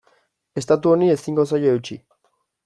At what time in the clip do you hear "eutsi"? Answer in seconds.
1.77-1.99